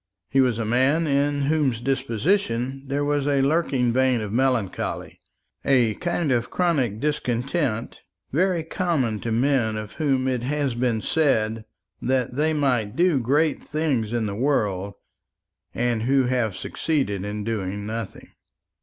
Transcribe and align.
He 0.31 0.41
was 0.41 0.57
a 0.57 0.65
man 0.65 1.05
in 1.05 1.41
whose 1.43 1.79
disposition 1.79 2.85
there 2.87 3.05
was 3.05 3.27
a 3.27 3.43
lurking 3.43 3.93
vein 3.93 4.19
of 4.21 4.33
melancholy 4.33 5.19
a 5.63 5.93
kind 5.93 6.31
of 6.31 6.49
chronic 6.49 6.99
discontent 6.99 7.99
very 8.31 8.63
common 8.63 9.19
to 9.19 9.31
men 9.31 9.77
of 9.77 9.93
whom 10.01 10.27
it 10.27 10.41
has 10.41 10.73
been 10.73 11.03
said 11.03 11.65
that 12.01 12.33
they 12.33 12.51
might 12.51 12.95
do 12.95 13.19
great 13.19 13.63
things 13.63 14.11
in 14.11 14.25
the 14.25 14.33
world, 14.33 14.95
and 15.71 16.01
who 16.01 16.23
have 16.23 16.55
succeeded 16.57 17.23
in 17.23 17.43
doing 17.43 17.85
nothing. 17.85 18.29